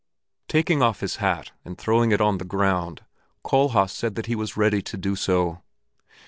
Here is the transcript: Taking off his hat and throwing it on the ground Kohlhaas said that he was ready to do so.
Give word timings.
Taking 0.47 0.81
off 0.81 1.01
his 1.01 1.17
hat 1.17 1.51
and 1.63 1.77
throwing 1.77 2.11
it 2.11 2.19
on 2.19 2.39
the 2.39 2.43
ground 2.43 3.03
Kohlhaas 3.45 3.91
said 3.91 4.15
that 4.15 4.25
he 4.25 4.33
was 4.35 4.57
ready 4.57 4.81
to 4.81 4.97
do 4.97 5.15
so. 5.15 5.61